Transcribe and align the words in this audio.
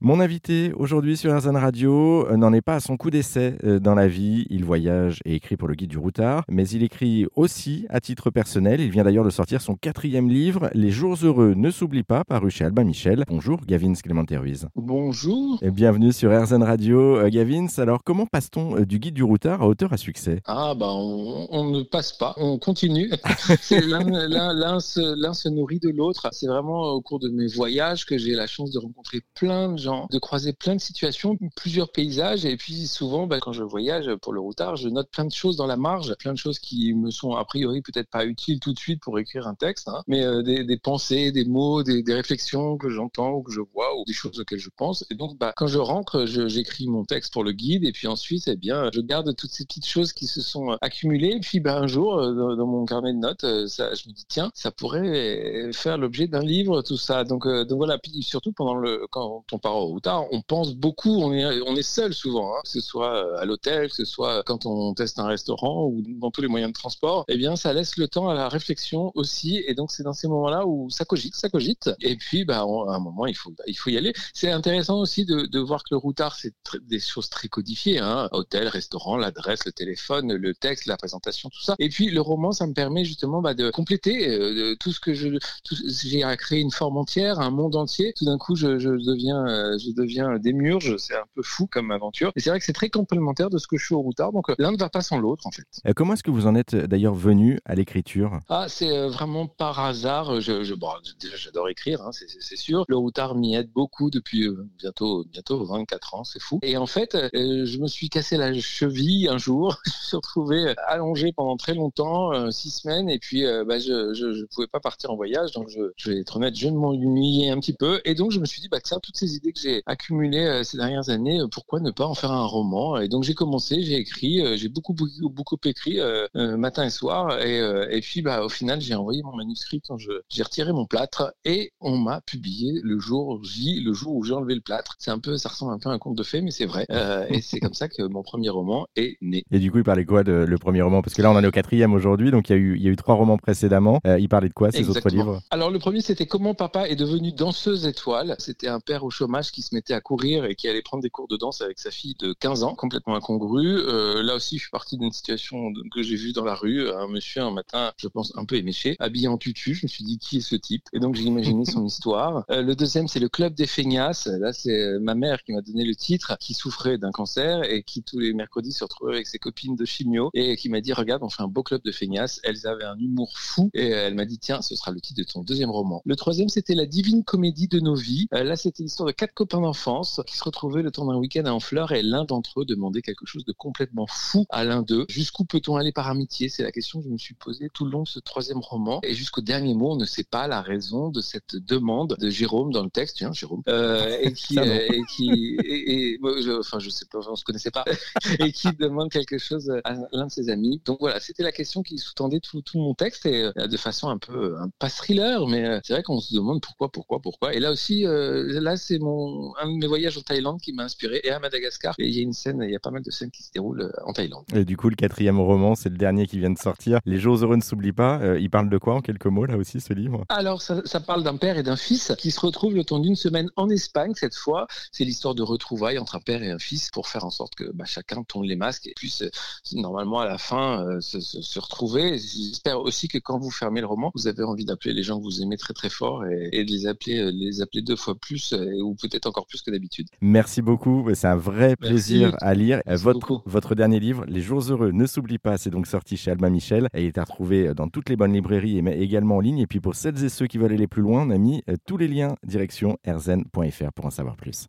Mon 0.00 0.20
invité 0.20 0.72
aujourd'hui 0.76 1.16
sur 1.16 1.36
RZN 1.36 1.56
Radio 1.56 2.24
euh, 2.28 2.36
n'en 2.36 2.52
est 2.52 2.60
pas 2.60 2.76
à 2.76 2.80
son 2.80 2.96
coup 2.96 3.10
d'essai 3.10 3.56
euh, 3.64 3.80
dans 3.80 3.96
la 3.96 4.06
vie. 4.06 4.46
Il 4.48 4.64
voyage 4.64 5.18
et 5.24 5.34
écrit 5.34 5.56
pour 5.56 5.66
le 5.66 5.74
guide 5.74 5.90
du 5.90 5.98
routard, 5.98 6.44
mais 6.48 6.68
il 6.68 6.84
écrit 6.84 7.26
aussi 7.34 7.84
à 7.88 7.98
titre 7.98 8.30
personnel. 8.30 8.80
Il 8.80 8.92
vient 8.92 9.02
d'ailleurs 9.02 9.24
de 9.24 9.30
sortir 9.30 9.60
son 9.60 9.74
quatrième 9.74 10.28
livre, 10.28 10.70
Les 10.72 10.92
jours 10.92 11.16
heureux 11.24 11.54
ne 11.56 11.72
s'oublient 11.72 12.04
pas, 12.04 12.22
paru 12.22 12.48
chez 12.48 12.64
Albin 12.64 12.84
Michel. 12.84 13.24
Bonjour 13.26 13.58
Gavin 13.66 13.92
Clémenté-Ruiz. 13.92 14.68
Bonjour. 14.76 15.58
Et 15.62 15.72
bienvenue 15.72 16.12
sur 16.12 16.30
RZN 16.30 16.62
Radio. 16.62 17.16
Euh, 17.16 17.28
Gavin, 17.28 17.66
alors 17.78 18.04
comment 18.04 18.26
passe-t-on 18.26 18.82
du 18.82 19.00
guide 19.00 19.14
du 19.14 19.24
routard 19.24 19.62
à 19.62 19.66
auteur 19.66 19.92
à 19.92 19.96
succès? 19.96 20.42
Ah 20.44 20.76
bah 20.78 20.92
on, 20.92 21.72
ne 21.72 21.82
passe 21.82 22.12
pas, 22.12 22.34
on 22.36 22.56
continue. 22.58 23.10
L'un 23.72 24.78
se, 24.78 25.32
se 25.32 25.48
nourrit 25.48 25.80
de 25.80 25.88
l'autre. 25.88 26.28
C'est 26.30 26.46
vraiment 26.46 26.82
au 26.92 27.00
cours 27.00 27.18
de 27.18 27.30
mes 27.30 27.48
voyages 27.48 28.06
que 28.06 28.16
j'ai 28.16 28.34
la 28.34 28.46
chance 28.46 28.70
de 28.70 28.78
rencontrer 28.78 29.22
plein 29.34 29.72
de 29.72 29.78
gens 29.78 29.87
de 30.10 30.18
croiser 30.18 30.52
plein 30.52 30.74
de 30.74 30.80
situations, 30.80 31.36
plusieurs 31.56 31.90
paysages. 31.92 32.44
Et 32.44 32.56
puis 32.56 32.86
souvent, 32.86 33.26
bah, 33.26 33.38
quand 33.40 33.52
je 33.52 33.62
voyage 33.62 34.14
pour 34.22 34.32
le 34.32 34.40
routard, 34.40 34.76
je 34.76 34.88
note 34.88 35.10
plein 35.10 35.24
de 35.24 35.32
choses 35.32 35.56
dans 35.56 35.66
la 35.66 35.76
marge, 35.76 36.14
plein 36.18 36.32
de 36.32 36.38
choses 36.38 36.58
qui 36.58 36.94
me 36.94 37.10
sont 37.10 37.32
a 37.32 37.44
priori 37.44 37.82
peut-être 37.82 38.10
pas 38.10 38.24
utiles 38.24 38.60
tout 38.60 38.72
de 38.72 38.78
suite 38.78 39.00
pour 39.00 39.18
écrire 39.18 39.46
un 39.46 39.54
texte, 39.54 39.88
hein, 39.88 40.02
mais 40.06 40.24
euh, 40.24 40.42
des, 40.42 40.78
pensées, 40.78 41.32
des 41.32 41.44
mots, 41.44 41.82
des, 41.82 42.02
réflexions 42.08 42.76
que 42.76 42.90
j'entends 42.90 43.32
ou 43.32 43.42
que 43.42 43.52
je 43.52 43.60
vois 43.60 43.98
ou 43.98 44.04
des 44.06 44.12
choses 44.12 44.38
auxquelles 44.40 44.58
je 44.58 44.70
pense. 44.76 45.04
Et 45.10 45.14
donc, 45.14 45.38
bah, 45.38 45.52
quand 45.56 45.66
je 45.66 45.78
rentre, 45.78 46.26
j'écris 46.26 46.86
mon 46.88 47.04
texte 47.04 47.32
pour 47.32 47.44
le 47.44 47.52
guide 47.52 47.84
et 47.84 47.92
puis 47.92 48.06
ensuite, 48.06 48.48
eh 48.48 48.56
bien, 48.56 48.90
je 48.92 49.00
garde 49.00 49.34
toutes 49.36 49.50
ces 49.50 49.64
petites 49.64 49.86
choses 49.86 50.12
qui 50.12 50.26
se 50.26 50.40
sont 50.40 50.76
accumulées. 50.80 51.36
Et 51.36 51.40
puis, 51.40 51.60
bah, 51.60 51.78
un 51.78 51.86
jour, 51.86 52.18
euh, 52.18 52.56
dans, 52.56 52.66
mon 52.66 52.84
carnet 52.84 53.12
de 53.12 53.18
notes, 53.18 53.44
euh, 53.44 53.66
ça, 53.66 53.94
je 53.94 54.08
me 54.08 54.14
dis 54.14 54.24
tiens, 54.28 54.50
ça 54.54 54.70
pourrait 54.70 55.70
faire 55.72 55.98
l'objet 55.98 56.26
d'un 56.26 56.42
livre, 56.42 56.82
tout 56.82 56.96
ça. 56.96 57.24
Donc, 57.24 57.46
donc 57.46 57.76
voilà. 57.78 57.98
Puis 57.98 58.22
surtout 58.22 58.52
pendant 58.52 58.74
le 58.74 59.06
quand 59.10 59.44
on 59.52 59.58
part 59.58 59.76
tard, 60.00 60.26
on 60.32 60.42
pense 60.42 60.74
beaucoup, 60.74 61.22
on 61.22 61.32
est, 61.32 61.82
seul 61.82 62.12
souvent, 62.12 62.54
hein, 62.54 62.60
que 62.64 62.70
ce 62.70 62.80
soit 62.80 63.14
euh, 63.14 63.38
à 63.38 63.44
l'hôtel, 63.44 63.88
que 63.88 63.94
ce 63.94 64.04
soit 64.04 64.42
quand 64.44 64.66
on 64.66 64.94
teste 64.94 65.18
un 65.18 65.26
restaurant 65.26 65.86
ou 65.86 66.02
dans 66.20 66.30
tous 66.30 66.40
les 66.40 66.48
moyens 66.48 66.72
de 66.72 66.78
transport, 66.78 67.24
eh 67.28 67.36
bien, 67.36 67.56
ça 67.56 67.72
laisse 67.72 67.96
le 67.96 68.08
temps 68.08 68.28
à 68.28 68.34
la 68.34 68.48
réflexion 68.48 69.12
aussi. 69.14 69.62
Et 69.66 69.74
donc, 69.74 69.90
c'est 69.90 70.02
dans 70.02 70.12
ces 70.12 70.28
moments-là 70.28 70.66
où 70.66 70.90
ça 70.90 71.04
cogite, 71.04 71.34
ça 71.34 71.48
cogite. 71.48 71.90
Et 72.00 72.16
puis, 72.16 72.44
bah, 72.44 72.58
à 72.58 72.62
un 72.62 72.98
moment, 72.98 73.26
il 73.26 73.36
faut, 73.36 73.54
il 73.66 73.74
faut 73.74 73.90
y 73.90 73.96
aller. 73.96 74.12
C'est 74.34 74.50
intéressant 74.50 74.98
aussi 74.98 75.24
de, 75.24 75.58
voir 75.58 75.82
que 75.82 75.88
le 75.92 75.96
routard, 75.96 76.36
c'est 76.36 76.54
des 76.82 77.00
choses 77.00 77.28
très 77.28 77.48
codifiées, 77.48 77.98
hein, 77.98 78.28
hôtel, 78.32 78.68
restaurant, 78.68 79.16
l'adresse, 79.16 79.64
le 79.66 79.72
téléphone, 79.72 80.32
le 80.32 80.54
texte, 80.54 80.86
la 80.86 80.96
présentation, 80.96 81.48
tout 81.50 81.62
ça. 81.62 81.74
Et 81.78 81.88
puis, 81.88 82.10
le 82.10 82.20
roman, 82.20 82.52
ça 82.52 82.66
me 82.66 82.74
permet 82.74 83.04
justement 83.04 83.40
bah, 83.42 83.54
de 83.54 83.70
compléter 83.70 84.28
euh, 84.28 84.76
tout 84.78 84.92
ce 84.92 85.00
que 85.00 85.12
j'ai 85.12 86.22
à 86.22 86.36
créer 86.36 86.60
une 86.60 86.70
forme 86.70 86.96
entière, 86.96 87.40
un 87.40 87.50
monde 87.50 87.76
entier. 87.76 88.12
Tout 88.16 88.24
d'un 88.24 88.38
coup, 88.38 88.56
je, 88.56 88.68
deviens, 88.68 89.46
euh, 89.46 89.67
je 89.78 89.92
deviens 89.92 90.38
démiurge. 90.38 90.96
C'est 90.96 91.16
un 91.16 91.26
peu 91.34 91.42
fou 91.42 91.66
comme 91.66 91.90
aventure. 91.90 92.32
Et 92.36 92.40
c'est 92.40 92.50
vrai 92.50 92.58
que 92.58 92.64
c'est 92.64 92.72
très 92.72 92.90
complémentaire 92.90 93.50
de 93.50 93.58
ce 93.58 93.66
que 93.66 93.76
je 93.76 93.84
suis 93.84 93.94
au 93.94 94.00
routard. 94.00 94.32
Donc 94.32 94.52
l'un 94.58 94.72
ne 94.72 94.76
va 94.76 94.88
pas 94.88 95.02
sans 95.02 95.18
l'autre 95.18 95.46
en 95.46 95.50
fait. 95.50 95.66
Euh, 95.86 95.92
comment 95.94 96.14
est-ce 96.14 96.22
que 96.22 96.30
vous 96.30 96.46
en 96.46 96.54
êtes 96.54 96.74
euh, 96.74 96.86
d'ailleurs 96.86 97.14
venu 97.14 97.58
à 97.64 97.74
l'écriture? 97.74 98.40
Ah, 98.48 98.66
c'est 98.68 98.90
euh, 98.90 99.08
vraiment 99.08 99.46
par 99.46 99.80
hasard. 99.80 100.40
Je, 100.40 100.62
je 100.64 100.74
bon, 100.74 100.88
déjà, 101.20 101.36
j'adore 101.36 101.68
écrire, 101.68 102.02
hein, 102.02 102.10
c'est 102.12 102.56
sûr. 102.56 102.84
Le 102.88 102.96
routard 102.96 103.34
m'y 103.34 103.54
aide 103.54 103.70
beaucoup 103.72 104.10
depuis 104.10 104.48
bientôt, 104.78 105.24
bientôt 105.30 105.64
24 105.64 106.14
ans. 106.14 106.24
C'est 106.24 106.40
fou. 106.40 106.58
Et 106.62 106.76
en 106.76 106.86
fait, 106.86 107.16
je 107.32 107.78
me 107.78 107.86
suis 107.86 108.08
cassé 108.08 108.36
la 108.36 108.52
cheville 108.54 109.28
un 109.28 109.38
jour. 109.38 109.76
je 109.84 109.90
me 109.90 110.06
suis 110.06 110.16
retrouvé 110.16 110.74
allongé 110.86 111.32
pendant 111.32 111.56
très 111.56 111.74
longtemps, 111.74 112.50
six 112.50 112.70
semaines. 112.70 113.08
Et 113.08 113.18
puis, 113.18 113.44
bah, 113.66 113.78
je, 113.78 113.92
ne 113.92 114.46
pouvais 114.46 114.66
pas 114.66 114.80
partir 114.80 115.10
en 115.10 115.16
voyage. 115.16 115.52
Donc, 115.52 115.68
je, 115.68 115.92
je 115.96 116.10
vais 116.10 116.20
être 116.20 116.36
honnête, 116.36 116.54
je 116.56 116.68
m'ennuyais 116.68 117.50
un 117.50 117.58
petit 117.58 117.72
peu. 117.72 118.00
Et 118.04 118.14
donc, 118.14 118.30
je 118.30 118.40
me 118.40 118.46
suis 118.46 118.60
dit, 118.60 118.68
bah, 118.68 118.80
tiens, 118.80 118.98
toutes 119.02 119.16
ces 119.16 119.34
idées 119.34 119.52
que 119.52 119.57
j'ai 119.62 119.82
accumulé 119.86 120.38
euh, 120.38 120.62
ces 120.62 120.76
dernières 120.76 121.10
années, 121.10 121.40
euh, 121.40 121.48
pourquoi 121.48 121.80
ne 121.80 121.90
pas 121.90 122.06
en 122.06 122.14
faire 122.14 122.32
un 122.32 122.44
roman? 122.44 122.98
Et 122.98 123.08
donc 123.08 123.24
j'ai 123.24 123.34
commencé, 123.34 123.82
j'ai 123.82 123.96
écrit, 123.96 124.40
euh, 124.40 124.56
j'ai 124.56 124.68
beaucoup, 124.68 124.94
beaucoup, 124.94 125.28
beaucoup 125.28 125.56
écrit 125.64 125.98
matin 126.34 126.84
et 126.84 126.90
soir, 126.90 127.40
et, 127.40 127.58
et 127.90 128.00
puis 128.00 128.22
bah, 128.22 128.44
au 128.44 128.48
final 128.48 128.80
j'ai 128.80 128.94
envoyé 128.94 129.22
mon 129.22 129.34
manuscrit 129.34 129.80
quand 129.80 129.96
j'ai 129.98 130.42
retiré 130.42 130.72
mon 130.72 130.86
plâtre, 130.86 131.34
et 131.44 131.72
on 131.80 131.96
m'a 131.96 132.20
publié 132.20 132.80
le 132.82 132.98
jour 132.98 133.42
J, 133.44 133.80
le 133.80 133.92
jour 133.92 134.14
où 134.16 134.24
j'ai 134.24 134.34
enlevé 134.34 134.54
le 134.54 134.60
plâtre. 134.60 134.94
C'est 134.98 135.10
un 135.10 135.18
peu, 135.18 135.36
ça 135.36 135.48
ressemble 135.48 135.72
un 135.72 135.78
peu 135.78 135.88
à 135.88 135.92
un 135.92 135.98
conte 135.98 136.16
de 136.16 136.22
fées, 136.22 136.40
mais 136.40 136.50
c'est 136.50 136.66
vrai. 136.66 136.86
et 137.28 137.40
c'est 137.40 137.60
comme 137.60 137.74
ça 137.74 137.88
que 137.88 138.02
mon 138.02 138.22
premier 138.22 138.48
roman 138.50 138.86
est 138.96 139.16
né. 139.20 139.44
Et 139.50 139.58
du 139.58 139.70
coup, 139.70 139.78
il 139.78 139.84
parlait 139.84 140.04
quoi 140.04 140.24
de 140.24 140.32
le 140.32 140.58
premier 140.58 140.82
roman? 140.82 141.02
Parce 141.02 141.14
que 141.14 141.22
là, 141.22 141.30
on 141.30 141.36
en 141.36 141.42
est 141.42 141.46
au 141.46 141.52
quatrième 141.52 141.92
aujourd'hui, 141.94 142.30
donc 142.30 142.48
il 142.48 142.52
y 142.52 142.54
a 142.54 142.58
eu, 142.58 142.76
il 142.76 142.82
y 142.82 142.88
a 142.88 142.90
eu 142.90 142.96
trois 142.96 143.14
romans 143.14 143.38
précédemment. 143.38 144.00
il 144.04 144.28
parlait 144.28 144.48
de 144.48 144.54
quoi 144.54 144.70
ces 144.70 144.88
autres 144.88 145.08
livres? 145.08 145.40
Alors 145.50 145.70
le 145.70 145.78
premier, 145.78 146.00
c'était 146.00 146.26
Comment 146.26 146.54
papa 146.54 146.88
est 146.88 146.96
devenu 146.96 147.32
danseuse 147.32 147.86
étoile. 147.86 148.36
C'était 148.38 148.68
un 148.68 148.80
père 148.80 149.02
au 149.02 149.10
chômage 149.10 149.47
qui 149.50 149.62
se 149.62 149.74
mettait 149.74 149.94
à 149.94 150.00
courir 150.00 150.44
et 150.44 150.54
qui 150.54 150.68
allait 150.68 150.82
prendre 150.82 151.02
des 151.02 151.10
cours 151.10 151.28
de 151.28 151.36
danse 151.36 151.60
avec 151.60 151.78
sa 151.78 151.90
fille 151.90 152.14
de 152.18 152.32
15 152.32 152.62
ans, 152.62 152.74
complètement 152.74 153.14
incongru. 153.14 153.78
Euh, 153.78 154.22
là 154.22 154.34
aussi, 154.34 154.56
je 154.56 154.62
suis 154.62 154.70
parti 154.70 154.96
d'une 154.96 155.12
situation 155.12 155.72
que 155.90 156.02
j'ai 156.02 156.16
vue 156.16 156.32
dans 156.32 156.44
la 156.44 156.54
rue. 156.54 156.88
Un 156.90 157.08
monsieur, 157.08 157.42
un 157.42 157.50
matin, 157.50 157.92
je 157.96 158.08
pense 158.08 158.32
un 158.36 158.44
peu 158.44 158.56
éméché, 158.56 158.96
habillé 158.98 159.28
en 159.28 159.38
tutu. 159.38 159.74
Je 159.74 159.84
me 159.84 159.88
suis 159.88 160.04
dit, 160.04 160.18
qui 160.18 160.38
est 160.38 160.40
ce 160.40 160.56
type? 160.56 160.84
Et 160.92 161.00
donc, 161.00 161.14
j'ai 161.14 161.24
imaginé 161.24 161.64
son 161.64 161.84
histoire. 161.86 162.44
Euh, 162.50 162.62
le 162.62 162.74
deuxième, 162.74 163.08
c'est 163.08 163.20
le 163.20 163.28
Club 163.28 163.54
des 163.54 163.66
feignasses. 163.66 164.26
Là, 164.26 164.52
c'est 164.52 164.78
euh, 164.78 164.98
ma 165.00 165.14
mère 165.14 165.42
qui 165.44 165.52
m'a 165.52 165.60
donné 165.60 165.84
le 165.84 165.94
titre, 165.94 166.36
qui 166.38 166.54
souffrait 166.54 166.98
d'un 166.98 167.10
cancer 167.10 167.62
et 167.64 167.82
qui, 167.82 168.02
tous 168.02 168.18
les 168.18 168.32
mercredis, 168.32 168.72
se 168.72 168.84
retrouvait 168.84 169.14
avec 169.14 169.26
ses 169.26 169.38
copines 169.38 169.76
de 169.76 169.84
chimio 169.84 170.30
et 170.34 170.56
qui 170.56 170.68
m'a 170.68 170.80
dit, 170.80 170.92
regarde, 170.92 171.22
on 171.22 171.28
fait 171.28 171.42
un 171.42 171.48
beau 171.48 171.62
club 171.62 171.82
de 171.82 171.92
feignasses. 171.92 172.40
Elles 172.44 172.66
avaient 172.66 172.84
un 172.84 172.98
humour 172.98 173.38
fou 173.38 173.70
et 173.74 173.88
elle 173.88 174.14
m'a 174.14 174.24
dit, 174.24 174.38
tiens, 174.38 174.62
ce 174.62 174.74
sera 174.74 174.90
le 174.90 175.00
titre 175.00 175.20
de 175.20 175.24
ton 175.24 175.42
deuxième 175.42 175.70
roman. 175.70 176.02
Le 176.04 176.16
troisième, 176.16 176.48
c'était 176.48 176.74
La 176.74 176.86
divine 176.86 177.24
comédie 177.24 177.68
de 177.68 177.80
nos 177.80 177.94
vies. 177.94 178.28
là, 178.30 178.56
c'était 178.56 178.82
l'histoire 178.82 179.06
de 179.06 179.12
quatre 179.12 179.34
copains 179.38 179.60
d'enfance 179.60 180.20
qui 180.26 180.36
se 180.36 180.42
retrouvaient 180.42 180.82
le 180.82 180.90
temps 180.90 181.06
d'un 181.06 181.14
week-end 181.14 181.44
à 181.44 181.52
Honfleur 181.52 181.92
et 181.92 182.02
l'un 182.02 182.24
d'entre 182.24 182.62
eux 182.62 182.64
demandait 182.64 183.02
quelque 183.02 183.24
chose 183.24 183.44
de 183.44 183.52
complètement 183.52 184.08
fou 184.08 184.46
à 184.50 184.64
l'un 184.64 184.82
d'eux. 184.82 185.06
Jusqu'où 185.08 185.44
peut-on 185.44 185.76
aller 185.76 185.92
par 185.92 186.08
amitié? 186.08 186.48
C'est 186.48 186.64
la 186.64 186.72
question 186.72 186.98
que 186.98 187.04
je 187.04 187.12
me 187.12 187.18
suis 187.18 187.34
posée 187.34 187.70
tout 187.72 187.84
le 187.84 187.92
long 187.92 188.02
de 188.02 188.08
ce 188.08 188.18
troisième 188.18 188.58
roman. 188.58 188.98
Et 189.04 189.14
jusqu'au 189.14 189.40
dernier 189.40 189.74
mot, 189.74 189.92
on 189.92 189.96
ne 189.96 190.06
sait 190.06 190.24
pas 190.24 190.48
la 190.48 190.60
raison 190.60 191.10
de 191.10 191.20
cette 191.20 191.54
demande 191.54 192.16
de 192.18 192.30
Jérôme 192.30 192.72
dans 192.72 192.82
le 192.82 192.90
texte, 192.90 193.18
tiens, 193.18 193.32
Jérôme, 193.32 193.62
euh, 193.68 194.18
et 194.22 194.32
qui, 194.32 194.58
euh, 194.58 194.88
et 194.90 195.02
qui, 195.14 195.56
et, 195.64 196.18
je, 196.20 196.58
enfin, 196.58 196.80
je 196.80 196.90
sais 196.90 197.06
pas, 197.06 197.20
on 197.30 197.36
se 197.36 197.44
connaissait 197.44 197.70
pas, 197.70 197.84
et 198.40 198.50
qui 198.50 198.72
demande 198.72 199.08
quelque 199.08 199.38
chose 199.38 199.72
à 199.84 199.94
l'un 200.10 200.26
de 200.26 200.32
ses 200.32 200.50
amis. 200.50 200.82
Donc 200.84 200.98
voilà, 200.98 201.20
c'était 201.20 201.44
la 201.44 201.52
question 201.52 201.84
qui 201.84 201.98
sous-tendait 201.98 202.40
tout, 202.40 202.60
tout, 202.60 202.80
mon 202.80 202.94
texte 202.94 203.24
et 203.24 203.44
euh, 203.44 203.68
de 203.68 203.76
façon 203.76 204.08
un 204.08 204.18
peu, 204.18 204.58
un, 204.58 204.68
pas 204.80 204.88
thriller, 204.88 205.46
mais 205.46 205.78
c'est 205.84 205.92
vrai 205.92 206.02
qu'on 206.02 206.18
se 206.18 206.34
demande 206.34 206.60
pourquoi, 206.60 206.90
pourquoi, 206.90 207.20
pourquoi. 207.20 207.54
Et 207.54 207.60
là 207.60 207.70
aussi, 207.70 208.02
là, 208.02 208.76
c'est 208.76 208.98
mon, 208.98 209.27
un 209.60 209.72
de 209.72 209.76
mes 209.78 209.86
voyages 209.86 210.18
en 210.18 210.22
Thaïlande 210.22 210.60
qui 210.60 210.72
m'a 210.72 210.84
inspiré 210.84 211.20
et 211.24 211.30
à 211.30 211.38
Madagascar. 211.38 211.94
Et 211.98 212.06
il 212.06 212.14
y 212.14 212.20
a 212.20 212.22
une 212.22 212.32
scène, 212.32 212.60
il 212.62 212.70
y 212.70 212.76
a 212.76 212.80
pas 212.80 212.90
mal 212.90 213.02
de 213.02 213.10
scènes 213.10 213.30
qui 213.30 213.42
se 213.42 213.50
déroulent 213.52 213.82
euh, 213.82 214.04
en 214.04 214.12
Thaïlande. 214.12 214.44
Et 214.54 214.64
du 214.64 214.76
coup, 214.76 214.88
le 214.88 214.96
quatrième 214.96 215.40
roman, 215.40 215.74
c'est 215.74 215.88
le 215.88 215.96
dernier 215.96 216.26
qui 216.26 216.38
vient 216.38 216.50
de 216.50 216.58
sortir. 216.58 217.00
Les 217.04 217.18
jours 217.18 217.36
heureux 217.36 217.56
ne 217.56 217.62
s'oublient 217.62 217.92
pas. 217.92 218.20
Euh, 218.20 218.38
il 218.38 218.50
parle 218.50 218.70
de 218.70 218.78
quoi 218.78 218.94
en 218.94 219.00
quelques 219.00 219.26
mots 219.26 219.44
là 219.44 219.56
aussi 219.56 219.80
ce 219.80 219.92
livre? 219.92 220.24
Alors, 220.28 220.62
ça, 220.62 220.82
ça 220.84 221.00
parle 221.00 221.22
d'un 221.22 221.36
père 221.36 221.58
et 221.58 221.62
d'un 221.62 221.76
fils 221.76 222.12
qui 222.18 222.30
se 222.30 222.40
retrouvent 222.40 222.74
le 222.74 222.84
temps 222.84 222.98
d'une 222.98 223.16
semaine 223.16 223.50
en 223.56 223.68
Espagne 223.68 224.12
cette 224.14 224.34
fois. 224.34 224.66
C'est 224.92 225.04
l'histoire 225.04 225.34
de 225.34 225.42
retrouvailles 225.42 225.98
entre 225.98 226.16
un 226.16 226.20
père 226.20 226.42
et 226.42 226.50
un 226.50 226.58
fils 226.58 226.90
pour 226.90 227.08
faire 227.08 227.24
en 227.24 227.30
sorte 227.30 227.54
que 227.54 227.70
bah, 227.72 227.84
chacun 227.84 228.22
tourne 228.22 228.46
les 228.46 228.56
masques 228.56 228.86
et 228.86 228.94
puisse 228.96 229.22
euh, 229.22 229.30
normalement 229.72 230.20
à 230.20 230.26
la 230.26 230.38
fin 230.38 231.00
se, 231.00 231.20
se, 231.20 231.58
retrouver. 231.58 232.18
J'espère 232.18 232.80
aussi 232.80 233.08
que 233.08 233.18
quand 233.18 233.38
vous 233.38 233.50
fermez 233.50 233.80
le 233.80 233.86
roman, 233.86 234.10
vous 234.14 234.26
avez 234.26 234.42
envie 234.42 234.64
d'appeler 234.64 234.94
les 234.94 235.02
gens 235.02 235.18
que 235.18 235.24
vous 235.24 235.42
aimez 235.42 235.56
très 235.56 235.74
très 235.74 235.90
fort 235.90 236.24
et, 236.26 236.48
et 236.52 236.64
de 236.64 236.70
les 236.70 236.86
appeler, 236.86 237.30
les 237.32 237.60
appeler 237.60 237.82
deux 237.82 237.96
fois 237.96 238.14
plus 238.14 238.52
ou 238.52 238.94
peut-être 238.94 239.17
encore 239.26 239.46
plus 239.46 239.62
que 239.62 239.70
d'habitude. 239.70 240.08
Merci 240.20 240.62
beaucoup. 240.62 241.08
C'est 241.14 241.26
un 241.26 241.36
vrai 241.36 241.76
plaisir 241.76 242.36
à 242.40 242.54
lire. 242.54 242.80
votre, 242.86 243.42
votre 243.46 243.74
dernier 243.74 244.00
livre, 244.00 244.24
Les 244.28 244.40
Jours 244.40 244.60
Heureux, 244.70 244.90
ne 244.92 245.06
s'oublie 245.06 245.38
pas, 245.38 245.58
c'est 245.58 245.70
donc 245.70 245.86
sorti 245.86 246.16
chez 246.16 246.30
Albin 246.30 246.50
Michel. 246.50 246.88
Et 246.94 247.02
il 247.02 247.06
est 247.06 247.18
à 247.18 247.24
retrouver 247.24 247.74
dans 247.74 247.88
toutes 247.88 248.08
les 248.08 248.16
bonnes 248.16 248.32
librairies, 248.32 248.82
mais 248.82 248.98
également 248.98 249.36
en 249.36 249.40
ligne. 249.40 249.58
Et 249.58 249.66
puis 249.66 249.80
pour 249.80 249.94
celles 249.94 250.22
et 250.24 250.28
ceux 250.28 250.46
qui 250.46 250.58
veulent 250.58 250.72
aller 250.72 250.86
plus 250.86 251.02
loin, 251.02 251.26
on 251.26 251.30
a 251.30 251.38
mis 251.38 251.62
euh, 251.68 251.76
tous 251.86 251.96
les 251.96 252.08
liens 252.08 252.34
direction 252.44 252.98
erzen.fr 253.04 253.92
pour 253.94 254.06
en 254.06 254.10
savoir 254.10 254.36
plus. 254.36 254.66